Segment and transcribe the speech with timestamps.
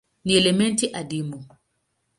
[0.25, 1.43] Ni elementi adimu.